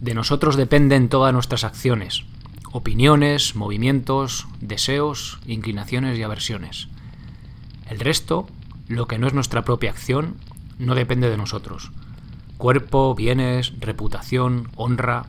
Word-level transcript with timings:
De 0.00 0.14
nosotros 0.14 0.56
dependen 0.56 1.10
todas 1.10 1.34
nuestras 1.34 1.62
acciones, 1.62 2.24
opiniones, 2.72 3.54
movimientos, 3.54 4.46
deseos, 4.60 5.38
inclinaciones 5.46 6.18
y 6.18 6.22
aversiones. 6.22 6.88
El 7.86 8.00
resto, 8.00 8.46
lo 8.88 9.06
que 9.06 9.18
no 9.18 9.26
es 9.26 9.34
nuestra 9.34 9.62
propia 9.62 9.90
acción, 9.90 10.36
no 10.78 10.94
depende 10.94 11.28
de 11.28 11.36
nosotros. 11.36 11.92
Cuerpo, 12.56 13.14
bienes, 13.14 13.74
reputación, 13.78 14.70
honra. 14.74 15.26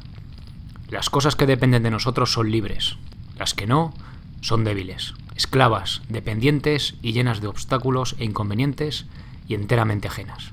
Las 0.90 1.10
cosas 1.10 1.36
que 1.36 1.48
dependen 1.48 1.84
de 1.84 1.92
nosotros 1.92 2.32
son 2.32 2.50
libres. 2.50 2.98
Las 3.38 3.54
que 3.54 3.68
no, 3.68 3.94
son 4.40 4.64
débiles, 4.64 5.16
esclavas, 5.36 6.02
dependientes 6.08 6.96
y 7.02 7.12
llenas 7.12 7.42
de 7.42 7.48
obstáculos 7.48 8.16
e 8.20 8.24
inconvenientes 8.24 9.06
y 9.50 9.56
enteramente 9.56 10.08
ajenas. 10.08 10.52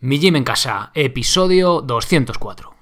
Mi 0.00 0.18
Gym 0.18 0.34
en 0.34 0.44
Casa, 0.44 0.90
episodio 0.94 1.82
204. 1.82 2.81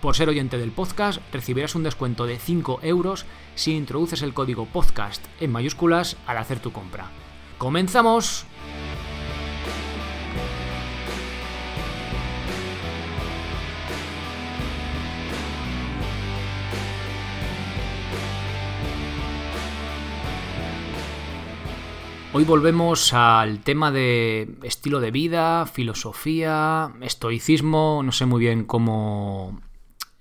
Por 0.00 0.14
ser 0.14 0.28
oyente 0.28 0.58
del 0.58 0.72
podcast, 0.72 1.20
recibirás 1.32 1.74
un 1.74 1.82
descuento 1.82 2.26
de 2.26 2.38
5 2.38 2.80
euros 2.82 3.24
si 3.54 3.74
introduces 3.74 4.22
el 4.22 4.34
código 4.34 4.66
podcast 4.66 5.24
en 5.40 5.50
mayúsculas 5.50 6.16
al 6.26 6.38
hacer 6.38 6.60
tu 6.60 6.70
compra. 6.70 7.10
¡Comenzamos! 7.58 8.44
Hoy 22.34 22.44
volvemos 22.44 23.14
al 23.14 23.60
tema 23.60 23.90
de 23.90 24.46
estilo 24.62 25.00
de 25.00 25.10
vida, 25.10 25.64
filosofía, 25.64 26.92
estoicismo, 27.00 28.02
no 28.04 28.12
sé 28.12 28.26
muy 28.26 28.40
bien 28.40 28.64
cómo 28.64 29.58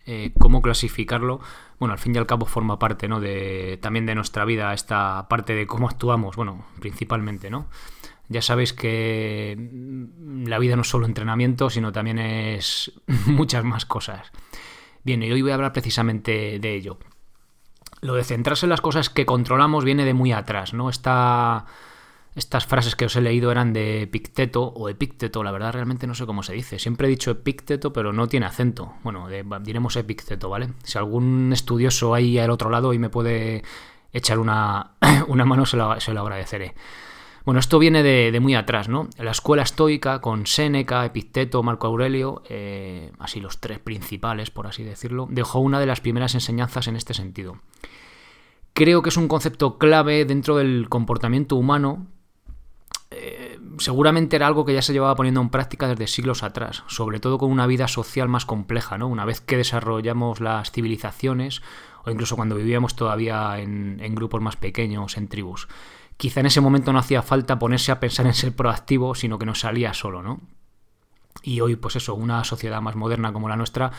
eh, 0.06 0.34
cómo 0.40 0.62
clasificarlo, 0.62 1.40
bueno, 1.80 1.94
al 1.94 2.00
fin 2.00 2.14
y 2.14 2.18
al 2.18 2.28
cabo 2.28 2.46
forma 2.46 2.78
parte, 2.78 3.08
¿no? 3.08 3.20
De, 3.20 3.80
también 3.82 4.06
de 4.06 4.16
nuestra 4.16 4.46
vida, 4.46 4.74
esta 4.74 5.28
parte 5.28 5.56
de 5.56 5.66
cómo 5.66 5.88
actuamos, 5.88 6.36
bueno, 6.36 6.66
principalmente, 6.80 7.50
¿no? 7.50 7.68
Ya 8.28 8.42
sabéis 8.42 8.74
que 8.74 9.56
mm, 9.58 10.48
la 10.48 10.60
vida 10.60 10.76
no 10.76 10.84
es 10.84 10.90
solo 10.90 11.06
entrenamiento, 11.06 11.70
sino 11.70 11.92
también 11.92 12.20
es 12.20 12.92
muchas 13.26 13.64
más 13.64 13.86
cosas. 13.86 14.32
Bien, 15.04 15.22
y 15.24 15.32
hoy 15.32 15.42
voy 15.42 15.52
a 15.52 15.56
hablar 15.56 15.74
precisamente 15.74 16.60
de 16.60 16.76
ello. 16.76 16.98
Lo 18.02 18.14
de 18.16 18.24
centrarse 18.24 18.66
en 18.66 18.72
las 18.72 18.82
cosas 18.82 19.10
que 19.10 19.26
controlamos 19.26 19.84
viene 19.86 20.06
de 20.06 20.14
muy 20.14 20.32
atrás, 20.32 20.74
¿no? 20.74 20.90
Está 20.90 21.66
estas 22.36 22.66
frases 22.66 22.96
que 22.96 23.06
os 23.06 23.16
he 23.16 23.22
leído 23.22 23.50
eran 23.50 23.72
de 23.72 24.02
Epicteto 24.02 24.64
o 24.64 24.90
Epicteto, 24.90 25.42
la 25.42 25.52
verdad 25.52 25.72
realmente 25.72 26.06
no 26.06 26.16
sé 26.16 26.26
cómo 26.26 26.44
se 26.44 26.54
dice. 26.54 26.80
Siempre 26.80 27.08
he 27.08 27.10
dicho 27.10 27.32
Epicteto, 27.32 27.94
pero 27.94 28.12
no 28.12 28.28
tiene 28.28 28.46
acento. 28.46 28.94
Bueno, 29.04 29.30
diremos 29.62 29.96
Epicteto, 29.96 30.50
¿vale? 30.50 30.74
Si 30.84 30.98
algún 30.98 31.52
estudioso 31.54 32.14
ahí 32.14 32.38
al 32.38 32.50
otro 32.50 32.70
lado 32.70 32.94
y 32.94 33.00
me 33.00 33.10
puede 33.10 33.64
echar 34.12 34.40
una, 34.40 34.92
una 35.28 35.46
mano, 35.46 35.66
se 35.66 35.78
lo, 35.78 35.92
agradeceré. 35.94 36.76
Bueno, 37.46 37.60
esto 37.60 37.80
viene 37.80 38.04
de, 38.04 38.38
muy 38.42 38.56
atrás, 38.56 38.90
¿no? 38.90 39.08
La 39.18 39.32
escuela 39.32 39.64
estoica 39.64 40.20
con 40.20 40.46
Séneca, 40.46 41.06
Epicteto, 41.06 41.64
Marco 41.64 41.88
Aurelio, 41.88 42.44
eh, 42.50 43.12
así 43.20 43.40
los 43.40 43.60
tres 43.60 43.80
principales, 43.80 44.52
por 44.52 44.68
así 44.68 44.84
decirlo, 44.84 45.28
dejó 45.30 45.60
una 45.60 45.80
de 45.80 45.86
las 45.86 46.02
primeras 46.02 46.34
enseñanzas 46.34 46.88
en 46.88 46.98
este 46.98 47.14
sentido. 47.14 47.62
Creo 48.74 49.02
que 49.02 49.10
es 49.10 49.16
un 49.16 49.30
concepto 49.30 49.78
clave 49.78 50.26
dentro 50.26 50.58
del 50.58 50.90
comportamiento 50.90 51.56
humano 51.56 52.08
eh, 53.18 53.60
seguramente 53.78 54.36
era 54.36 54.48
algo 54.48 54.66
que 54.66 54.74
ya 54.74 54.82
se 54.82 54.92
llevaba 54.92 55.16
poniendo 55.16 55.40
en 55.40 55.50
práctica 55.50 55.88
desde 55.88 56.08
siglos 56.08 56.44
atrás, 56.44 56.84
sobre 56.88 57.22
todo 57.22 57.38
con 57.38 57.50
una 57.50 57.66
vida 57.66 57.88
social 57.88 58.28
más 58.28 58.46
compleja, 58.46 58.98
¿no? 58.98 59.08
Una 59.08 59.24
vez 59.24 59.40
que 59.40 59.56
desarrollamos 59.56 60.42
las 60.42 60.72
civilizaciones, 60.72 61.62
o 62.04 62.12
incluso 62.12 62.36
cuando 62.36 62.56
vivíamos 62.56 62.96
todavía 62.96 63.58
en, 63.60 64.16
grupos 64.16 64.42
más 64.42 64.58
pequeños, 64.58 65.16
en 65.18 65.30
tribus. 65.30 65.70
Quizá 66.18 66.42
en 66.42 66.48
ese 66.48 66.60
momento 66.60 66.92
no 66.92 67.00
hacía 67.00 67.22
falta 67.22 67.58
ponerse 67.58 67.92
a 67.92 68.02
pensar 68.02 68.26
en 68.26 68.34
ser 68.34 68.54
proactivo, 68.54 69.16
sino 69.16 69.40
que 69.40 69.46
nos 69.46 69.62
salía 69.62 69.94
solo, 69.94 70.22
¿no? 70.22 70.42
Y 71.42 71.62
hoy, 71.62 71.78
pues 71.78 71.96
eso, 71.96 72.16
una 72.16 72.44
sociedad 72.44 72.82
más 72.82 72.96
moderna 72.96 73.32
como 73.32 73.48
la 73.48 73.56
nuestra, 73.56 73.92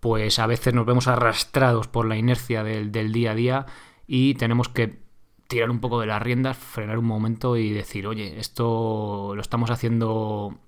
pues 0.00 0.38
a 0.38 0.46
veces 0.46 0.72
nos 0.72 0.86
vemos 0.86 1.06
arrastrados 1.06 1.86
por 1.88 2.06
la 2.06 2.16
inercia 2.16 2.64
del 2.64 3.12
día 3.12 3.32
a 3.32 3.34
día 3.34 3.66
y 4.06 4.34
tenemos 4.34 4.68
que 4.68 5.03
tirar 5.48 5.70
un 5.70 5.80
poco 5.80 6.00
de 6.00 6.06
las 6.06 6.22
riendas, 6.22 6.56
frenar 6.56 6.98
un 6.98 7.06
momento 7.06 7.56
y 7.56 7.70
decir, 7.70 8.06
oye, 8.06 8.38
esto 8.38 9.32
lo 9.34 9.40
estamos 9.40 9.70
haciendo 9.70 10.58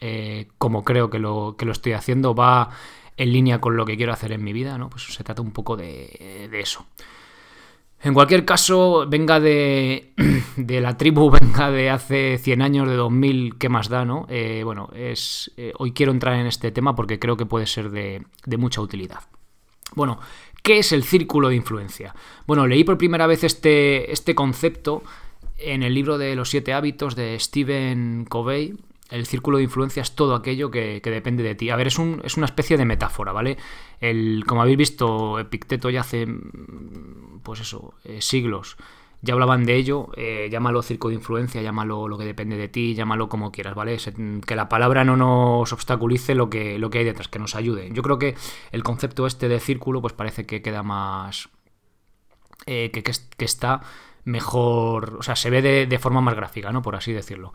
eh, 0.00 0.48
como 0.58 0.84
creo 0.84 1.08
que 1.08 1.18
lo, 1.18 1.56
que 1.56 1.64
lo 1.64 1.72
estoy 1.72 1.92
haciendo, 1.92 2.34
va 2.34 2.68
en 3.16 3.32
línea 3.32 3.60
con 3.60 3.76
lo 3.76 3.86
que 3.86 3.96
quiero 3.96 4.12
hacer 4.12 4.32
en 4.32 4.44
mi 4.44 4.52
vida, 4.52 4.76
¿no? 4.76 4.90
Pues 4.90 5.04
se 5.04 5.24
trata 5.24 5.40
un 5.40 5.52
poco 5.52 5.76
de, 5.76 6.48
eso. 6.52 6.86
En 8.02 8.12
cualquier 8.12 8.44
caso, 8.44 9.06
venga 9.08 9.40
de, 9.40 10.12
de, 10.56 10.80
la 10.82 10.98
tribu, 10.98 11.30
venga 11.40 11.70
de 11.70 11.88
hace 11.88 12.38
100 12.38 12.60
años, 12.60 12.88
de 12.88 12.96
2000, 12.96 13.56
¿qué 13.56 13.68
más 13.68 13.88
da, 13.88 14.04
no? 14.04 14.26
Eh, 14.28 14.62
bueno, 14.62 14.90
es, 14.94 15.52
eh, 15.56 15.72
hoy 15.78 15.92
quiero 15.92 16.12
entrar 16.12 16.34
en 16.34 16.46
este 16.46 16.70
tema 16.70 16.94
porque 16.94 17.18
creo 17.18 17.38
que 17.38 17.46
puede 17.46 17.66
ser 17.66 17.90
de, 17.90 18.26
de 18.44 18.56
mucha 18.58 18.82
utilidad. 18.82 19.20
Bueno, 19.94 20.18
¿Qué 20.64 20.78
es 20.78 20.92
el 20.92 21.04
círculo 21.04 21.50
de 21.50 21.56
influencia? 21.56 22.14
Bueno, 22.46 22.66
leí 22.66 22.84
por 22.84 22.96
primera 22.96 23.26
vez 23.26 23.44
este, 23.44 24.10
este 24.10 24.34
concepto 24.34 25.02
en 25.58 25.82
el 25.82 25.92
libro 25.92 26.16
de 26.16 26.34
los 26.36 26.48
siete 26.48 26.72
hábitos 26.72 27.14
de 27.14 27.38
Stephen 27.38 28.24
Covey. 28.26 28.74
El 29.10 29.26
círculo 29.26 29.58
de 29.58 29.64
influencia 29.64 30.00
es 30.00 30.14
todo 30.14 30.34
aquello 30.34 30.70
que, 30.70 31.02
depende 31.04 31.42
de 31.42 31.54
ti. 31.54 31.68
A 31.68 31.76
ver, 31.76 31.88
es, 31.88 31.98
un, 31.98 32.22
es, 32.24 32.38
una 32.38 32.46
especie 32.46 32.78
de 32.78 32.86
metáfora, 32.86 33.30
¿vale? 33.30 33.58
El, 34.00 34.44
como 34.46 34.62
habéis 34.62 34.78
visto, 34.78 35.38
Epicteto 35.38 35.90
ya 35.90 36.00
hace, 36.00 36.26
pues 37.42 37.60
eso, 37.60 37.92
eh, 38.02 38.22
siglos 38.22 38.78
ya 39.24 39.32
hablaban 39.32 39.64
de 39.64 39.74
ello, 39.76 40.10
eh, 40.16 40.48
llámalo 40.50 40.82
circo 40.82 41.08
de 41.08 41.14
influencia, 41.14 41.62
llámalo 41.62 42.08
lo 42.08 42.18
que 42.18 42.24
depende 42.24 42.58
de 42.58 42.68
ti, 42.68 42.94
llámalo 42.94 43.30
como 43.30 43.50
quieras, 43.50 43.74
¿vale? 43.74 43.96
que 44.46 44.54
la 44.54 44.68
palabra 44.68 45.02
no 45.02 45.16
nos 45.16 45.72
obstaculice 45.72 46.34
lo 46.34 46.50
que, 46.50 46.78
lo 46.78 46.90
que 46.90 46.98
hay 46.98 47.04
detrás, 47.04 47.28
que 47.28 47.38
nos 47.38 47.54
ayude. 47.54 47.88
Yo 47.92 48.02
creo 48.02 48.18
que 48.18 48.34
el 48.70 48.82
concepto 48.82 49.26
este 49.26 49.48
de 49.48 49.60
círculo, 49.60 50.02
pues 50.02 50.12
parece 50.12 50.44
que 50.44 50.60
queda 50.60 50.82
más... 50.82 51.48
Eh, 52.66 52.90
que, 52.90 53.44
está 53.44 53.80
mejor, 54.24 55.16
o 55.18 55.22
sea, 55.22 55.36
se 55.36 55.50
ve 55.50 55.86
de, 55.86 55.98
forma 55.98 56.20
más 56.20 56.34
gráfica, 56.34 56.70
¿no? 56.70 56.82
Por 56.82 56.94
así 56.94 57.12
decirlo. 57.12 57.52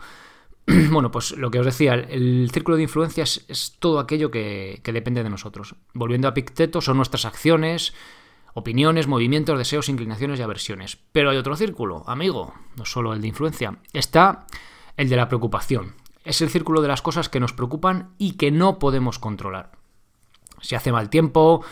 bueno, 0.91 1.09
pues 1.11 1.31
lo 1.31 1.51
que 1.51 1.59
os 1.59 1.65
decía, 1.65 1.93
el, 1.93 2.49
círculo 2.51 2.77
de 2.77 2.83
influencia 2.83 3.23
es, 3.23 3.75
todo 3.79 3.99
aquello 3.99 4.31
que, 4.31 4.81
que, 4.83 4.91
depende 4.91 5.23
de 5.23 5.29
nosotros. 5.29 5.75
Volviendo 5.93 6.27
a 6.27 6.33
Picteto, 6.33 6.81
son 6.81 6.97
nuestras 6.97 7.25
acciones, 7.25 7.93
opiniones, 8.53 9.07
movimientos, 9.07 9.57
deseos, 9.57 9.89
inclinaciones 9.89 10.39
y 10.39 10.43
aversiones. 10.43 10.97
Pero 11.11 11.29
hay 11.29 11.37
otro 11.37 11.55
círculo, 11.55 12.03
amigo, 12.07 12.53
no 12.75 12.85
solo 12.85 13.13
el 13.13 13.21
de 13.21 13.27
influencia. 13.27 13.77
Está 13.93 14.45
el 14.97 15.09
de 15.09 15.15
la 15.15 15.27
preocupación. 15.27 15.95
Es 16.23 16.41
el 16.41 16.49
círculo 16.49 16.81
de 16.81 16.87
las 16.87 17.01
cosas 17.01 17.29
que 17.29 17.39
nos 17.39 17.53
preocupan 17.53 18.13
y 18.17 18.33
que 18.33 18.51
no 18.51 18.79
podemos 18.79 19.19
controlar. 19.19 19.71
Si 20.61 20.75
hace 20.75 20.91
mal 20.91 21.09
tiempo, 21.09 21.63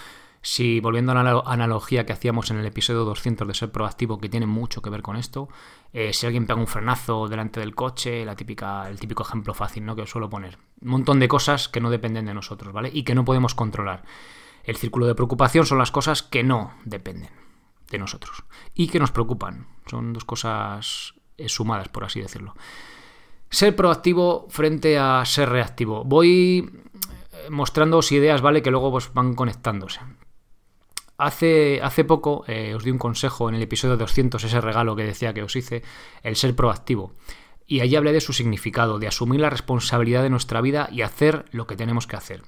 si 0.41 0.79
volviendo 0.79 1.11
a 1.11 1.23
la 1.23 1.41
analogía 1.45 2.05
que 2.05 2.13
hacíamos 2.13 2.51
en 2.51 2.57
el 2.57 2.65
episodio 2.65 3.03
200 3.03 3.47
de 3.47 3.53
ser 3.53 3.71
proactivo, 3.71 4.17
que 4.17 4.29
tiene 4.29 4.45
mucho 4.45 4.81
que 4.81 4.89
ver 4.89 5.01
con 5.01 5.17
esto, 5.17 5.49
eh, 5.91 6.13
si 6.13 6.25
alguien 6.25 6.47
pega 6.47 6.59
un 6.59 6.67
frenazo 6.67 7.27
delante 7.27 7.59
del 7.59 7.75
coche, 7.75 8.23
la 8.23 8.35
típica, 8.35 8.89
el 8.89 8.99
típico 8.99 9.23
ejemplo 9.23 9.53
fácil 9.53 9.85
¿no? 9.85 9.95
que 9.95 10.03
os 10.03 10.09
suelo 10.09 10.29
poner. 10.29 10.57
Un 10.81 10.91
montón 10.91 11.19
de 11.19 11.27
cosas 11.27 11.67
que 11.67 11.81
no 11.81 11.89
dependen 11.89 12.25
de 12.25 12.33
nosotros, 12.33 12.71
¿vale? 12.71 12.89
Y 12.93 13.03
que 13.03 13.13
no 13.13 13.25
podemos 13.25 13.55
controlar. 13.55 14.03
El 14.67 14.75
círculo 14.75 15.07
de 15.07 15.15
preocupación 15.15 15.65
son 15.65 15.77
las 15.77 15.91
cosas 15.91 16.21
que 16.21 16.43
no 16.43 16.73
dependen 16.83 17.31
de 17.89 17.97
nosotros 17.97 18.43
y 18.75 18.89
que 18.89 18.99
nos 18.99 19.11
preocupan. 19.11 19.65
Son 19.89 20.11
dos 20.11 20.25
cosas 20.25 21.15
eh, 21.37 21.47
sumadas, 21.47 21.87
por 21.87 22.03
así 22.03 22.19
decirlo. 22.19 22.53
Ser 23.49 23.77
proactivo 23.77 24.45
frente 24.49 24.99
a 24.99 25.23
ser 25.23 25.47
reactivo. 25.47 26.03
Voy 26.03 26.69
mostrándoos 27.49 28.11
ideas, 28.11 28.41
¿vale? 28.41 28.61
Que 28.61 28.69
luego 28.69 28.91
pues, 28.91 29.13
van 29.13 29.35
conectándose. 29.35 30.01
Hace, 31.17 31.79
hace 31.81 32.03
poco 32.03 32.43
eh, 32.47 32.75
os 32.75 32.83
di 32.83 32.91
un 32.91 32.99
consejo 32.99 33.47
en 33.47 33.55
el 33.55 33.63
episodio 33.63 33.95
200, 33.95 34.43
ese 34.43 34.59
regalo 34.61 34.97
que 34.97 35.05
decía 35.05 35.33
que 35.33 35.43
os 35.43 35.55
hice, 35.55 35.81
el 36.23 36.35
ser 36.35 36.55
proactivo. 36.57 37.13
Y 37.65 37.79
allí 37.79 37.95
hablé 37.95 38.11
de 38.11 38.21
su 38.21 38.33
significado, 38.33 38.99
de 38.99 39.07
asumir 39.07 39.39
la 39.39 39.49
responsabilidad 39.49 40.23
de 40.23 40.29
nuestra 40.29 40.59
vida 40.59 40.89
y 40.91 41.03
hacer 41.03 41.45
lo 41.51 41.67
que 41.67 41.77
tenemos 41.77 42.05
que 42.05 42.17
hacer. 42.17 42.43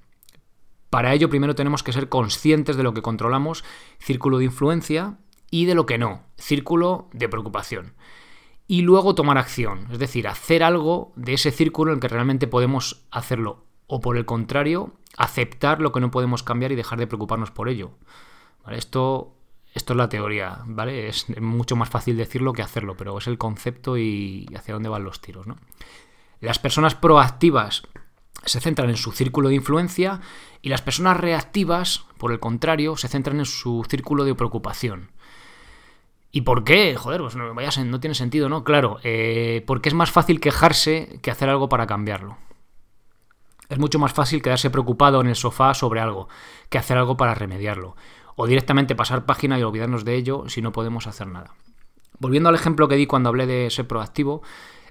Para 0.89 1.13
ello 1.13 1.30
primero 1.30 1.56
tenemos 1.56 1.83
que 1.83 1.94
ser 1.94 2.09
conscientes 2.09 2.75
de 2.75 2.83
lo 2.83 2.94
que 2.94 3.01
controlamos, 3.01 3.63
círculo 4.00 4.39
de 4.39 4.45
influencia, 4.45 5.18
y 5.51 5.65
de 5.65 5.75
lo 5.75 5.86
que 5.86 5.97
no, 5.97 6.24
círculo 6.38 7.09
de 7.13 7.30
preocupación. 7.30 7.94
Y 8.68 8.81
luego 8.81 9.15
tomar 9.15 9.38
acción, 9.38 9.88
es 9.91 10.00
decir, 10.00 10.27
hacer 10.27 10.63
algo 10.63 11.12
de 11.15 11.33
ese 11.33 11.51
círculo 11.51 11.91
en 11.91 11.97
el 11.97 12.01
que 12.01 12.07
realmente 12.07 12.47
podemos 12.47 13.07
hacerlo. 13.09 13.65
O 13.88 14.00
por 14.00 14.18
el 14.18 14.25
contrario, 14.25 14.94
aceptar 15.18 15.81
lo 15.81 15.91
que 15.91 16.00
no 16.00 16.12
podemos 16.12 16.44
cambiar 16.44 16.71
y 16.71 16.75
dejar 16.75 17.00
de 17.00 17.07
preocuparnos 17.07 17.50
por 17.50 17.68
ello. 17.68 17.92
Esto, 18.69 19.35
esto 19.74 19.94
es 19.94 19.97
la 19.97 20.09
teoría, 20.09 20.59
¿vale? 20.65 21.07
Es 21.07 21.27
mucho 21.42 21.75
más 21.75 21.89
fácil 21.89 22.15
decirlo 22.15 22.53
que 22.53 22.62
hacerlo, 22.62 22.95
pero 22.95 23.18
es 23.18 23.25
el 23.25 23.39
concepto 23.39 23.97
y 23.97 24.45
hacia 24.56 24.75
dónde 24.75 24.89
van 24.89 25.03
los 25.03 25.21
tiros, 25.21 25.47
¿no? 25.47 25.56
Las 26.39 26.59
personas 26.59 26.94
proactivas 26.94 27.81
se 28.49 28.59
centran 28.59 28.89
en 28.89 28.97
su 28.97 29.11
círculo 29.11 29.49
de 29.49 29.55
influencia 29.55 30.21
y 30.61 30.69
las 30.69 30.81
personas 30.81 31.17
reactivas, 31.17 32.05
por 32.17 32.31
el 32.31 32.39
contrario, 32.39 32.97
se 32.97 33.07
centran 33.07 33.39
en 33.39 33.45
su 33.45 33.85
círculo 33.87 34.25
de 34.25 34.35
preocupación. 34.35 35.11
¿Y 36.31 36.41
por 36.41 36.63
qué? 36.63 36.95
Joder, 36.95 37.21
pues 37.21 37.35
no, 37.35 37.53
vaya, 37.53 37.83
no 37.83 37.99
tiene 37.99 38.15
sentido, 38.15 38.49
¿no? 38.49 38.63
Claro, 38.63 38.99
eh, 39.03 39.63
porque 39.65 39.89
es 39.89 39.95
más 39.95 40.11
fácil 40.11 40.39
quejarse 40.39 41.19
que 41.21 41.31
hacer 41.31 41.49
algo 41.49 41.69
para 41.69 41.87
cambiarlo. 41.87 42.37
Es 43.67 43.77
mucho 43.77 43.99
más 43.99 44.13
fácil 44.13 44.41
quedarse 44.41 44.69
preocupado 44.69 45.21
en 45.21 45.27
el 45.27 45.35
sofá 45.35 45.73
sobre 45.73 46.01
algo 46.01 46.27
que 46.69 46.79
hacer 46.79 46.97
algo 46.97 47.17
para 47.17 47.35
remediarlo 47.35 47.95
o 48.35 48.47
directamente 48.47 48.95
pasar 48.95 49.25
página 49.25 49.59
y 49.59 49.63
olvidarnos 49.63 50.05
de 50.05 50.15
ello 50.15 50.45
si 50.47 50.61
no 50.61 50.71
podemos 50.71 51.07
hacer 51.07 51.27
nada. 51.27 51.53
Volviendo 52.19 52.49
al 52.49 52.55
ejemplo 52.55 52.87
que 52.87 52.95
di 52.95 53.05
cuando 53.05 53.29
hablé 53.29 53.45
de 53.45 53.69
ser 53.69 53.87
proactivo, 53.87 54.41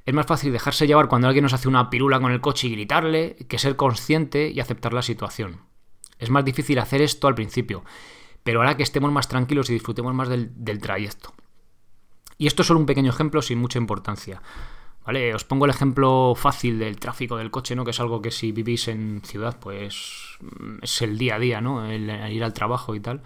es 0.08 0.14
más 0.14 0.24
fácil 0.24 0.52
dejarse 0.52 0.86
llevar 0.86 1.06
cuando 1.06 1.28
alguien 1.28 1.42
nos 1.42 1.52
hace 1.52 1.68
una 1.68 1.90
pirula 1.90 2.18
con 2.18 2.32
el 2.32 2.40
coche 2.40 2.66
y 2.66 2.70
gritarle 2.70 3.36
que 3.46 3.58
ser 3.58 3.76
consciente 3.76 4.48
y 4.48 4.58
aceptar 4.58 4.94
la 4.94 5.02
situación. 5.02 5.60
Es 6.18 6.30
más 6.30 6.46
difícil 6.46 6.78
hacer 6.78 7.02
esto 7.02 7.28
al 7.28 7.34
principio, 7.34 7.84
pero 8.42 8.60
ahora 8.60 8.74
que 8.74 8.84
estemos 8.84 9.12
más 9.12 9.28
tranquilos 9.28 9.68
y 9.68 9.74
disfrutemos 9.74 10.14
más 10.14 10.30
del, 10.30 10.80
trayecto. 10.80 11.34
Y 12.38 12.46
esto 12.46 12.62
es 12.62 12.68
solo 12.68 12.80
un 12.80 12.86
pequeño 12.86 13.10
ejemplo 13.10 13.42
sin 13.42 13.58
mucha 13.58 13.78
importancia. 13.78 14.40
Os 15.34 15.44
pongo 15.44 15.66
el 15.66 15.72
ejemplo 15.72 16.32
fácil 16.34 16.78
del 16.78 16.98
tráfico 16.98 17.36
del 17.36 17.50
coche, 17.50 17.76
¿no? 17.76 17.84
Que 17.84 17.90
es 17.90 18.00
algo 18.00 18.22
que 18.22 18.30
si 18.30 18.50
vivís 18.50 18.88
en 18.88 19.20
ciudad, 19.26 19.58
pues 19.60 20.38
mm, 20.40 20.84
es 20.84 21.02
el 21.02 21.18
día 21.18 21.34
a 21.34 21.38
día, 21.38 21.60
¿no? 21.60 21.84
El, 21.84 22.08
ir 22.32 22.42
al 22.42 22.54
trabajo 22.54 22.94
y 22.94 23.00
tal. 23.00 23.22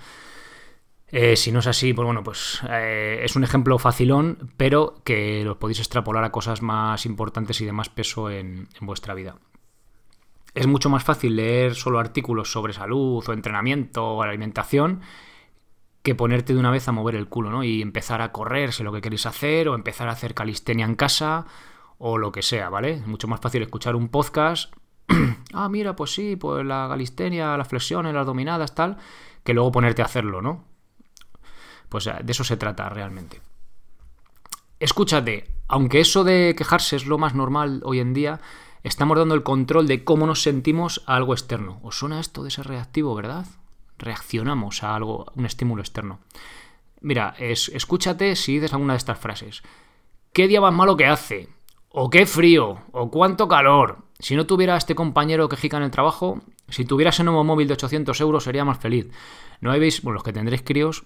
Eh, 1.14 1.36
si 1.36 1.52
no 1.52 1.58
es 1.58 1.66
así, 1.66 1.92
pues 1.92 2.06
bueno, 2.06 2.24
pues 2.24 2.62
eh, 2.70 3.20
es 3.22 3.36
un 3.36 3.44
ejemplo 3.44 3.78
facilón, 3.78 4.50
pero 4.56 4.94
que 5.04 5.44
lo 5.44 5.58
podéis 5.58 5.80
extrapolar 5.80 6.24
a 6.24 6.32
cosas 6.32 6.62
más 6.62 7.04
importantes 7.04 7.60
y 7.60 7.66
de 7.66 7.72
más 7.72 7.90
peso 7.90 8.30
en, 8.30 8.66
vuestra 8.80 9.12
vida. 9.12 9.36
Es 10.54 10.66
mucho 10.66 10.88
más 10.88 11.04
fácil 11.04 11.36
leer 11.36 11.74
solo 11.74 11.98
artículos 11.98 12.50
sobre 12.50 12.72
salud 12.72 13.22
o 13.26 13.32
entrenamiento 13.34 14.02
o 14.02 14.22
alimentación 14.22 15.02
que 16.02 16.14
ponerte 16.14 16.54
de 16.54 16.60
una 16.60 16.70
vez 16.70 16.88
a 16.88 16.92
mover 16.92 17.14
el 17.14 17.28
culo, 17.28 17.50
¿no? 17.50 17.62
Y 17.62 17.82
empezar 17.82 18.22
a 18.22 18.32
correr 18.32 18.72
si 18.72 18.82
lo 18.82 18.92
que 18.92 19.02
queréis 19.02 19.26
hacer, 19.26 19.68
o 19.68 19.74
empezar 19.74 20.08
a 20.08 20.12
hacer 20.12 20.34
calistenia 20.34 20.86
en 20.86 20.94
casa, 20.96 21.46
o 21.98 22.18
lo 22.18 22.32
que 22.32 22.42
sea, 22.42 22.70
¿vale? 22.70 22.94
Es 22.94 23.06
mucho 23.06 23.28
más 23.28 23.40
fácil 23.40 23.62
escuchar 23.62 23.96
un 23.96 24.08
podcast. 24.08 24.74
ah, 25.52 25.68
mira, 25.68 25.94
pues 25.94 26.12
sí, 26.12 26.36
pues 26.36 26.64
la 26.64 26.88
galistenia, 26.88 27.56
las 27.56 27.68
flexiones, 27.68 28.14
las 28.14 28.26
dominadas, 28.26 28.74
tal, 28.74 28.96
que 29.44 29.54
luego 29.54 29.72
ponerte 29.72 30.02
a 30.02 30.06
hacerlo, 30.06 30.42
¿no? 30.42 30.71
Pues 31.92 32.06
de 32.06 32.32
eso 32.32 32.42
se 32.42 32.56
trata 32.56 32.88
realmente. 32.88 33.42
Escúchate, 34.80 35.50
aunque 35.68 36.00
eso 36.00 36.24
de 36.24 36.54
quejarse 36.56 36.96
es 36.96 37.04
lo 37.04 37.18
más 37.18 37.34
normal 37.34 37.82
hoy 37.84 38.00
en 38.00 38.14
día, 38.14 38.40
estamos 38.82 39.18
dando 39.18 39.34
el 39.34 39.42
control 39.42 39.86
de 39.86 40.02
cómo 40.02 40.26
nos 40.26 40.40
sentimos 40.40 41.02
a 41.04 41.16
algo 41.16 41.34
externo. 41.34 41.80
¿Os 41.82 41.98
suena 41.98 42.18
esto 42.18 42.44
de 42.44 42.50
ser 42.50 42.66
reactivo, 42.66 43.14
verdad? 43.14 43.44
Reaccionamos 43.98 44.82
a 44.82 44.94
algo, 44.94 45.26
un 45.34 45.44
estímulo 45.44 45.82
externo. 45.82 46.20
Mira, 47.02 47.34
escúchate 47.38 48.36
si 48.36 48.54
dices 48.54 48.72
alguna 48.72 48.94
de 48.94 48.98
estas 48.98 49.18
frases. 49.18 49.62
¿Qué 50.32 50.48
día 50.48 50.62
más 50.62 50.72
malo 50.72 50.96
que 50.96 51.04
hace? 51.04 51.50
o 51.92 52.10
qué 52.10 52.26
frío, 52.26 52.78
o 52.92 53.10
cuánto 53.10 53.48
calor. 53.48 53.98
Si 54.18 54.34
no 54.34 54.46
tuviera 54.46 54.76
este 54.76 54.94
compañero 54.94 55.48
que 55.48 55.56
jica 55.56 55.76
en 55.76 55.82
el 55.82 55.90
trabajo, 55.90 56.40
si 56.68 56.84
tuvieras 56.84 57.16
ese 57.16 57.24
nuevo 57.24 57.44
móvil 57.44 57.68
de 57.68 57.74
800 57.74 58.18
euros 58.20 58.44
sería 58.44 58.64
más 58.64 58.78
feliz. 58.78 59.10
No 59.60 59.72
habéis, 59.72 60.02
bueno, 60.02 60.14
los 60.14 60.22
que 60.22 60.32
tendréis 60.32 60.62
críos, 60.62 61.04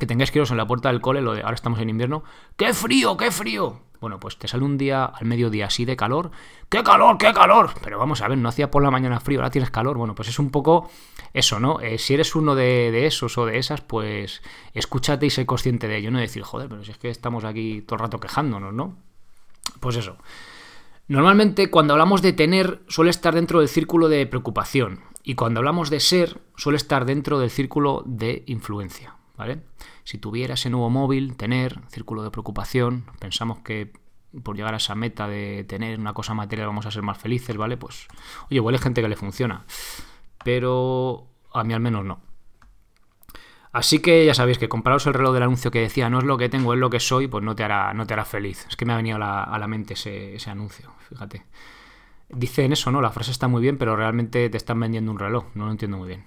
que 0.00 0.06
tengáis 0.06 0.32
críos 0.32 0.50
en 0.50 0.56
la 0.56 0.66
puerta 0.66 0.88
del 0.88 1.00
cole, 1.00 1.20
lo 1.20 1.34
de 1.34 1.42
ahora 1.42 1.54
estamos 1.54 1.78
en 1.78 1.88
invierno, 1.88 2.24
¡qué 2.56 2.74
frío, 2.74 3.16
qué 3.16 3.30
frío! 3.30 3.82
Bueno, 4.00 4.18
pues 4.18 4.38
te 4.38 4.48
sale 4.48 4.64
un 4.64 4.78
día 4.78 5.04
al 5.04 5.26
mediodía 5.26 5.66
así 5.66 5.84
de 5.84 5.94
calor. 5.94 6.30
¡Qué 6.70 6.82
calor, 6.82 7.18
qué 7.18 7.34
calor! 7.34 7.70
Pero 7.84 7.98
vamos 7.98 8.22
a 8.22 8.28
ver, 8.28 8.38
no 8.38 8.48
hacía 8.48 8.70
por 8.70 8.82
la 8.82 8.90
mañana 8.90 9.20
frío, 9.20 9.40
ahora 9.40 9.50
tienes 9.50 9.70
calor. 9.70 9.98
Bueno, 9.98 10.14
pues 10.14 10.28
es 10.28 10.38
un 10.38 10.50
poco 10.50 10.90
eso, 11.34 11.60
¿no? 11.60 11.80
Eh, 11.80 11.98
si 11.98 12.14
eres 12.14 12.34
uno 12.34 12.54
de, 12.54 12.90
de, 12.90 13.06
esos 13.06 13.36
o 13.36 13.44
de 13.44 13.58
esas, 13.58 13.82
pues 13.82 14.42
escúchate 14.72 15.26
y 15.26 15.30
sé 15.30 15.44
consciente 15.44 15.86
de 15.86 15.98
ello. 15.98 16.10
No 16.10 16.18
decir, 16.18 16.42
joder, 16.42 16.70
pero 16.70 16.82
si 16.82 16.92
es 16.92 16.98
que 16.98 17.10
estamos 17.10 17.44
aquí 17.44 17.82
todo 17.82 17.96
el 17.96 18.00
rato 18.00 18.18
quejándonos, 18.18 18.72
¿no? 18.72 18.96
Pues 19.80 19.96
eso. 19.96 20.16
Normalmente 21.10 21.70
cuando 21.70 21.94
hablamos 21.94 22.22
de 22.22 22.32
tener 22.32 22.82
suele 22.86 23.10
estar 23.10 23.34
dentro 23.34 23.58
del 23.58 23.68
círculo 23.68 24.08
de 24.08 24.26
preocupación 24.28 25.00
y 25.24 25.34
cuando 25.34 25.58
hablamos 25.58 25.90
de 25.90 25.98
ser 25.98 26.40
suele 26.56 26.76
estar 26.76 27.04
dentro 27.04 27.40
del 27.40 27.50
círculo 27.50 28.04
de 28.06 28.44
influencia, 28.46 29.16
¿vale? 29.40 29.62
Si 30.04 30.18
tuviera 30.18 30.52
ese 30.52 30.68
nuevo 30.68 30.90
móvil, 30.90 31.34
tener, 31.34 31.80
círculo 31.88 32.22
de 32.22 32.30
preocupación, 32.30 33.06
pensamos 33.18 33.60
que 33.60 33.90
por 34.44 34.54
llegar 34.54 34.74
a 34.74 34.76
esa 34.76 34.94
meta 34.94 35.28
de 35.28 35.64
tener 35.64 35.98
una 35.98 36.12
cosa 36.12 36.34
material 36.34 36.68
vamos 36.68 36.84
a 36.84 36.90
ser 36.90 37.02
más 37.02 37.16
felices, 37.16 37.56
¿vale? 37.56 37.78
Pues, 37.78 38.06
oye, 38.50 38.56
igual 38.56 38.74
hay 38.74 38.82
gente 38.82 39.00
que 39.00 39.08
le 39.08 39.16
funciona, 39.16 39.64
pero 40.44 41.26
a 41.54 41.64
mí 41.64 41.72
al 41.72 41.80
menos 41.80 42.04
no. 42.04 42.20
Así 43.72 44.00
que 44.00 44.26
ya 44.26 44.34
sabéis 44.34 44.58
que 44.58 44.68
compraros 44.68 45.06
el 45.06 45.14
reloj 45.14 45.32
del 45.32 45.44
anuncio 45.44 45.70
que 45.70 45.80
decía 45.80 46.10
no 46.10 46.18
es 46.18 46.24
lo 46.24 46.36
que 46.36 46.50
tengo, 46.50 46.74
es 46.74 46.78
lo 46.78 46.90
que 46.90 47.00
soy, 47.00 47.26
pues 47.26 47.42
no 47.42 47.54
te 47.54 47.64
hará, 47.64 47.94
no 47.94 48.06
te 48.06 48.12
hará 48.12 48.26
feliz. 48.26 48.66
Es 48.68 48.76
que 48.76 48.84
me 48.84 48.92
ha 48.92 48.96
venido 48.96 49.16
a 49.16 49.58
la, 49.58 49.66
mente 49.68 49.94
ese, 49.94 50.50
anuncio, 50.50 50.92
fíjate. 51.08 51.46
Dicen 52.28 52.74
eso, 52.74 52.90
¿no? 52.90 53.00
La 53.00 53.10
frase 53.10 53.30
está 53.30 53.48
muy 53.48 53.62
bien, 53.62 53.78
pero 53.78 53.96
realmente 53.96 54.50
te 54.50 54.56
están 54.58 54.78
vendiendo 54.78 55.10
un 55.10 55.18
reloj, 55.18 55.46
no 55.54 55.64
lo 55.64 55.70
entiendo 55.70 55.96
muy 55.96 56.08
bien. 56.08 56.24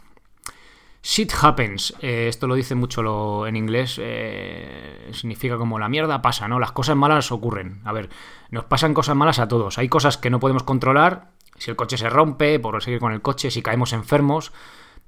Shit 1.06 1.34
happens, 1.40 1.94
eh, 2.00 2.28
esto 2.30 2.48
lo 2.48 2.56
dice 2.56 2.76
mucho 2.76 3.46
en 3.46 3.58
inglés, 3.58 4.00
eh, 4.02 5.10
significa 5.12 5.58
como 5.58 5.78
la 5.78 5.90
mierda 5.90 6.22
pasa, 6.22 6.48
¿no? 6.48 6.60
Las 6.60 6.72
cosas 6.72 6.96
malas 6.96 7.32
ocurren. 7.32 7.82
A 7.84 7.92
ver, 7.92 8.10
nos 8.50 8.64
pasan 8.64 8.94
cosas 8.94 9.16
malas 9.16 9.38
a 9.38 9.50
todos. 9.50 9.78
Hay 9.78 9.90
cosas 9.90 10.18
que 10.18 10.30
no 10.30 10.40
podemos 10.40 10.64
controlar, 10.64 11.32
si 11.58 11.70
el 11.70 11.76
coche 11.76 11.98
se 11.98 12.10
rompe, 12.10 12.58
por 12.58 12.82
seguir 12.82 13.00
con 13.00 13.12
el 13.12 13.22
coche, 13.22 13.52
si 13.52 13.62
caemos 13.62 13.92
enfermos, 13.92 14.54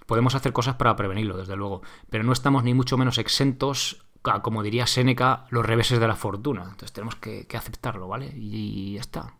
Podemos 0.05 0.35
hacer 0.35 0.53
cosas 0.53 0.75
para 0.75 0.95
prevenirlo, 0.95 1.35
desde 1.35 1.55
luego, 1.55 1.81
pero 2.09 2.23
no 2.23 2.31
estamos 2.31 2.63
ni 2.63 2.73
mucho 2.73 2.97
menos 2.97 3.17
exentos, 3.17 4.05
como 4.21 4.61
diría 4.61 4.85
Séneca, 4.85 5.45
los 5.49 5.65
reveses 5.65 5.99
de 5.99 6.07
la 6.07 6.15
fortuna. 6.15 6.61
Entonces 6.63 6.93
tenemos 6.93 7.15
que, 7.15 7.47
aceptarlo, 7.55 8.07
¿vale? 8.07 8.31
Y, 8.35 8.93
ya 8.93 9.01
está. 9.01 9.33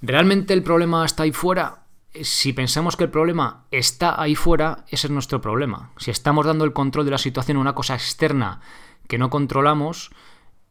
¿Realmente 0.00 0.54
el 0.54 0.62
problema 0.62 1.04
está 1.04 1.24
ahí 1.24 1.32
fuera? 1.32 1.81
Si 2.14 2.52
pensamos 2.52 2.96
que 2.96 3.04
el 3.04 3.10
problema 3.10 3.66
está 3.70 4.20
ahí 4.20 4.34
fuera, 4.34 4.84
ese 4.88 5.06
es 5.06 5.10
nuestro 5.10 5.40
problema. 5.40 5.92
Si 5.96 6.10
estamos 6.10 6.44
dando 6.44 6.64
el 6.64 6.74
control 6.74 7.06
de 7.06 7.10
la 7.10 7.18
situación 7.18 7.56
a 7.56 7.60
una 7.60 7.74
cosa 7.74 7.94
externa 7.94 8.60
que 9.08 9.16
no 9.16 9.30
controlamos, 9.30 10.10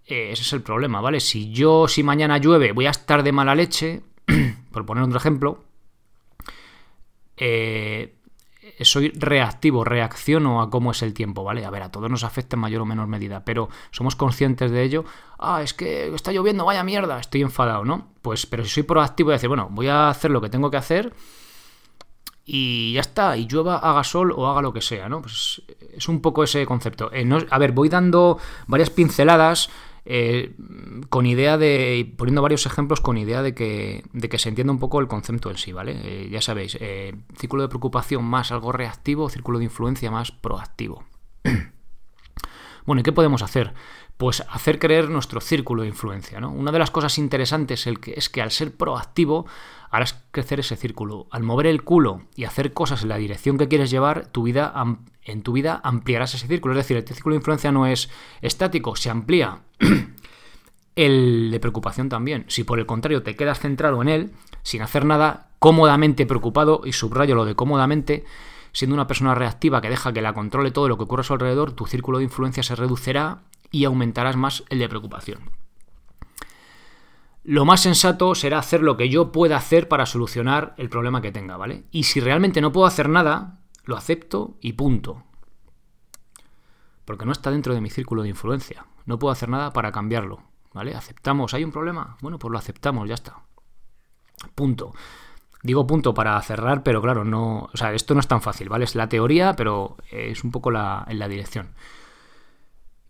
eh, 0.06 0.30
ese 0.32 0.44
es 0.44 0.54
el 0.54 0.62
problema, 0.62 1.02
¿vale? 1.02 1.20
Si 1.20 1.52
yo, 1.52 1.88
si 1.88 2.04
mañana 2.04 2.38
llueve, 2.38 2.74
voy 2.74 2.86
a 2.86 2.92
estar 2.92 3.24
de 3.24 3.32
mala 3.32 3.56
leche, 3.56 4.04
por 4.72 4.86
poner 4.86 5.04
otro 5.04 5.18
ejemplo, 5.18 5.64
eh, 7.38 8.16
soy 8.82 9.10
reactivo, 9.10 9.84
reacciono 9.84 10.62
a 10.62 10.70
cómo 10.70 10.92
es 10.92 11.02
el 11.02 11.14
tiempo, 11.14 11.44
¿vale? 11.44 11.66
A 11.66 11.70
ver, 11.70 11.84
a 11.84 11.92
todos 11.92 12.10
nos 12.10 12.24
afecta 12.24 12.56
en 12.56 12.62
mayor 12.62 12.82
o 12.82 12.86
menor 12.86 13.08
medida, 13.08 13.44
pero 13.46 13.70
somos 13.92 14.16
conscientes 14.16 14.72
de 14.72 14.84
ello. 14.84 15.06
Ah, 15.40 15.62
es 15.62 15.74
que 15.74 16.14
está 16.14 16.32
lloviendo, 16.32 16.66
vaya 16.66 16.84
mierda, 16.84 17.20
estoy 17.20 17.42
enfadado, 17.42 17.86
¿no? 17.86 18.10
Pues, 18.22 18.46
pero 18.46 18.64
si 18.64 18.70
soy 18.70 18.84
proactivo 18.84 19.32
y 19.32 19.34
decir, 19.34 19.50
bueno, 19.50 19.68
voy 19.72 19.88
a 19.88 20.10
hacer 20.10 20.32
lo 20.32 20.42
que 20.42 20.50
tengo 20.50 20.72
que 20.72 20.78
hacer 20.78 21.14
y 22.46 22.94
ya 22.94 23.02
está, 23.02 23.38
y 23.38 23.48
llueva, 23.48 23.78
haga 23.78 24.04
sol 24.04 24.34
o 24.36 24.48
haga 24.48 24.62
lo 24.62 24.74
que 24.74 24.82
sea, 24.82 25.08
¿no? 25.08 25.22
Pues 25.22 25.62
es 25.94 26.10
un 26.10 26.22
poco 26.22 26.44
ese 26.44 26.66
concepto. 26.66 27.12
Eh, 27.14 27.28
a 27.50 27.58
ver, 27.60 27.72
voy 27.72 27.90
dando 27.90 28.40
varias 28.68 28.90
pinceladas 28.90 29.70
eh, 30.06 30.56
con 31.10 31.26
idea 31.26 31.58
de, 31.58 32.14
poniendo 32.18 32.42
varios 32.42 32.66
ejemplos 32.66 33.02
con 33.02 33.18
idea 33.18 33.42
de 33.42 33.54
que, 33.54 34.04
de 34.14 34.30
que 34.30 34.40
se 34.40 34.50
entienda 34.50 34.74
un 34.74 34.80
poco 34.80 35.00
el 35.00 35.08
concepto 35.08 35.50
en 35.52 35.58
sí, 35.58 35.72
¿vale? 35.72 36.00
Eh, 36.04 36.30
ya 36.30 36.42
sabéis, 36.42 36.78
eh, 36.82 37.14
círculo 37.38 37.64
de 37.64 37.70
preocupación 37.70 38.24
más 38.24 38.52
algo 38.52 38.72
reactivo, 38.72 39.30
círculo 39.30 39.60
de 39.60 39.66
influencia 39.66 40.12
más 40.12 40.32
proactivo. 40.32 41.04
Bueno, 42.84 43.02
¿y 43.02 43.04
qué 43.04 43.12
podemos 43.12 43.44
hacer? 43.44 43.76
Pues 44.22 44.44
hacer 44.52 44.78
creer 44.78 45.10
nuestro 45.10 45.42
círculo 45.42 45.82
de 45.82 45.88
influencia. 45.88 46.40
¿no? 46.40 46.52
Una 46.52 46.72
de 46.72 46.78
las 46.78 46.92
cosas 46.92 47.18
interesantes 47.18 47.88
es 47.88 48.30
que 48.30 48.42
al 48.44 48.52
ser 48.52 48.72
proactivo 48.72 49.48
harás 49.90 50.24
crecer 50.30 50.60
ese 50.60 50.76
círculo. 50.76 51.26
Al 51.32 51.42
mover 51.42 51.66
el 51.66 51.82
culo 51.82 52.22
y 52.36 52.44
hacer 52.44 52.72
cosas 52.72 53.02
en 53.02 53.10
la 53.10 53.18
dirección 53.18 53.58
que 53.58 53.68
quieres 53.68 53.90
llevar, 53.90 54.28
tu 54.28 54.44
vida, 54.44 54.76
en 55.24 55.42
tu 55.42 55.54
vida 55.54 55.82
ampliarás 55.84 56.36
ese 56.36 56.46
círculo. 56.46 56.76
Es 56.76 56.86
decir, 56.86 56.98
el 56.98 57.08
círculo 57.08 57.34
de 57.34 57.40
influencia 57.40 57.72
no 57.72 57.88
es 57.88 58.12
estático, 58.44 58.96
se 58.96 59.10
amplía. 59.10 59.62
el 60.96 61.50
de 61.50 61.60
preocupación 61.60 62.08
también. 62.08 62.46
Si 62.48 62.64
por 62.64 62.78
el 62.78 62.86
contrario 62.86 63.24
te 63.24 63.36
quedas 63.36 63.60
centrado 63.60 64.04
en 64.04 64.08
él, 64.08 64.32
sin 64.62 64.84
hacer 64.84 65.04
nada, 65.04 65.48
cómodamente 65.58 66.28
preocupado, 66.28 66.84
y 66.86 66.94
subrayo 66.94 67.34
lo 67.34 67.46
de 67.46 67.56
cómodamente, 67.56 68.24
siendo 68.72 68.94
una 68.94 69.08
persona 69.08 69.34
reactiva 69.34 69.82
que 69.82 69.90
deja 69.90 70.14
que 70.14 70.22
la 70.22 70.36
controle 70.36 70.70
todo 70.70 70.88
lo 70.88 70.98
que 70.98 71.06
ocurre 71.06 71.22
a 71.22 71.24
su 71.24 71.34
alrededor, 71.34 71.72
tu 71.72 71.88
círculo 71.88 72.20
de 72.20 72.26
influencia 72.26 72.62
se 72.62 72.76
reducirá 72.76 73.40
y 73.72 73.86
aumentarás 73.86 74.36
más 74.36 74.64
el 74.70 74.80
de 74.80 74.90
preocupación. 74.90 75.50
Lo 77.44 77.66
más 77.66 77.82
sensato 77.82 78.36
será 78.36 78.60
hacer 78.60 78.84
lo 78.84 78.98
que 78.98 79.10
yo 79.10 79.32
pueda 79.32 79.58
hacer 79.58 79.88
para 79.88 80.06
solucionar 80.06 80.76
el 80.78 80.90
problema 80.90 81.22
que 81.22 81.32
tenga, 81.32 81.58
¿vale? 81.58 81.84
Y 81.92 82.04
si 82.04 82.20
realmente 82.20 82.62
no 82.62 82.72
puedo 82.72 82.86
hacer 82.86 83.10
nada, 83.10 83.62
lo 83.84 83.98
acepto 83.98 84.58
y 84.62 84.74
punto. 84.74 85.24
Porque 87.06 87.26
no 87.26 87.32
está 87.32 87.50
dentro 87.50 87.74
de 87.74 87.82
mi 87.82 87.90
círculo 87.90 88.22
de 88.22 88.30
influencia. 88.30 88.86
No 89.06 89.18
puedo 89.18 89.32
hacer 89.32 89.50
nada 89.50 89.74
para 89.74 89.92
cambiarlo, 89.92 90.44
¿vale? 90.74 90.94
Aceptamos, 90.94 91.56
¿hay 91.56 91.64
un 91.64 91.72
problema? 91.72 92.16
Bueno, 92.22 92.38
pues 92.38 92.52
lo 92.52 92.60
aceptamos, 92.60 93.10
ya 93.10 93.16
está. 93.16 93.40
Punto. 94.54 94.94
Digo 95.64 95.88
punto 95.88 96.14
para 96.14 96.40
cerrar, 96.44 96.84
pero 96.84 97.02
claro, 97.02 97.24
no. 97.24 97.70
O 97.74 97.78
sea, 97.78 97.92
esto 97.94 98.14
no 98.14 98.20
es 98.20 98.28
tan 98.28 98.42
fácil, 98.42 98.70
¿vale? 98.70 98.86
Es 98.86 98.96
la 98.96 99.10
teoría, 99.10 99.56
pero 99.56 99.98
es 100.12 100.44
un 100.44 100.52
poco 100.52 100.70
la, 100.70 101.06
en 101.08 101.18
la 101.18 101.28
dirección. 101.28 101.70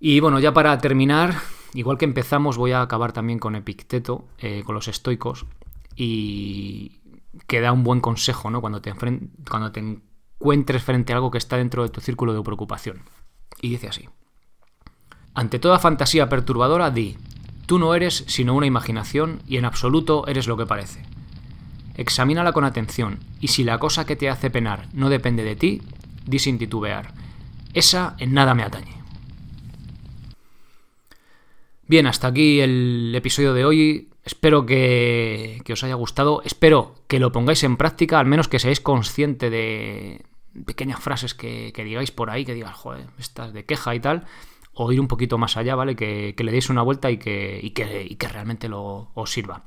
Y 0.04 0.20
bueno, 0.20 0.40
ya 0.40 0.52
para 0.52 0.76
terminar, 0.80 1.36
igual 1.76 2.00
que 2.00 2.06
empezamos, 2.06 2.58
voy 2.58 2.72
a 2.72 2.82
acabar 2.82 3.14
también 3.14 3.38
con 3.38 3.56
Epicteto, 3.56 4.26
eh, 4.40 4.64
con 4.66 4.74
los 4.74 4.88
estoicos, 4.88 5.46
y 5.96 7.00
que 7.46 7.62
da 7.62 7.72
un 7.72 7.84
buen 7.84 8.02
consejo, 8.02 8.50
¿no? 8.50 8.62
Cuando 8.62 8.82
te, 8.82 8.92
cuando 9.48 9.72
te 9.72 9.80
encuentres 9.80 10.82
frente 10.82 11.14
a 11.14 11.18
algo 11.18 11.30
que 11.30 11.38
está 11.38 11.58
dentro 11.58 11.84
de 11.84 11.90
tu 11.90 12.02
círculo 12.02 12.34
de 12.34 12.42
preocupación. 12.42 13.04
Y 13.62 13.70
dice 13.70 13.90
así. 13.90 14.10
Ante 15.36 15.60
toda 15.60 15.78
fantasía 15.78 16.28
perturbadora, 16.28 16.90
di, 16.90 17.16
tú 17.68 17.78
no 17.78 17.94
eres 17.94 18.24
sino 18.28 18.56
una 18.56 18.66
imaginación 18.66 19.44
y 19.48 19.58
en 19.58 19.66
absoluto 19.66 20.26
eres 20.28 20.48
lo 20.48 20.58
que 20.58 20.66
parece. 20.66 21.04
Examínala 21.94 22.54
con 22.54 22.64
atención 22.64 23.20
y 23.40 23.50
si 23.50 23.64
la 23.64 23.78
cosa 23.78 24.08
que 24.08 24.16
te 24.16 24.32
hace 24.32 24.50
penar 24.50 24.88
no 24.94 25.10
depende 25.10 25.44
de 25.44 25.56
ti, 25.56 25.84
di 26.26 26.40
sin 26.40 26.58
titubear. 26.58 27.14
Esa 27.76 28.16
en 28.18 28.34
nada 28.34 28.56
me 28.56 28.64
atañe. 28.64 29.01
Bien, 31.92 32.08
hasta 32.08 32.28
aquí 32.28 32.62
el 32.62 33.14
episodio 33.14 33.54
de 33.54 33.66
hoy. 33.66 34.08
Espero 34.24 34.66
que, 34.66 35.62
os 35.70 35.84
haya 35.84 35.96
gustado. 35.96 36.42
Espero 36.46 36.96
que 37.10 37.20
lo 37.20 37.34
pongáis 37.34 37.66
en 37.66 37.76
práctica, 37.76 38.18
al 38.18 38.28
menos 38.28 38.48
que 38.48 38.60
seáis 38.60 38.80
consciente 38.80 39.50
de 39.50 40.24
pequeñas 40.66 41.02
frases 41.02 41.34
que, 41.34 41.74
digáis 41.76 42.12
por 42.12 42.30
ahí, 42.30 42.46
que 42.46 42.54
digas, 42.54 42.78
joder, 42.78 43.08
estas 43.20 43.52
de 43.52 43.66
queja 43.66 43.94
y 43.94 44.00
tal, 44.00 44.26
o 44.72 44.90
ir 44.94 45.02
un 45.02 45.10
poquito 45.10 45.38
más 45.38 45.58
allá, 45.58 45.76
¿vale? 45.76 45.98
Que, 45.98 46.34
le 46.38 46.52
deis 46.54 46.70
una 46.70 46.82
vuelta 46.82 47.12
y 47.12 47.18
que, 47.18 48.30
realmente 48.32 48.70
lo, 48.70 49.12
os 49.14 49.30
sirva. 49.30 49.66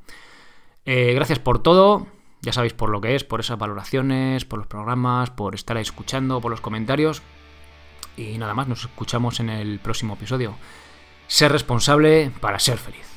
Eh, 0.86 1.12
gracias 1.12 1.40
por 1.40 1.62
todo. 1.62 2.06
Ya 2.40 2.54
sabéis 2.54 2.72
por 2.72 2.88
lo 2.88 3.02
que 3.02 3.16
es, 3.16 3.24
por 3.24 3.40
esas 3.40 3.58
valoraciones, 3.58 4.46
por 4.46 4.60
los 4.60 4.66
programas, 4.66 5.28
por 5.28 5.54
estar 5.54 5.76
escuchando, 5.76 6.40
por 6.40 6.50
los 6.50 6.62
comentarios. 6.62 7.20
Y 8.16 8.38
nada 8.38 8.54
más, 8.54 8.66
nos 8.66 8.80
escuchamos 8.80 9.40
en 9.40 9.50
el 9.50 9.78
próximo 9.78 10.14
episodio. 10.14 10.54
Ser 11.26 11.52
responsable 11.52 12.30
para 12.40 12.58
ser 12.58 12.78
feliz. 12.78 13.13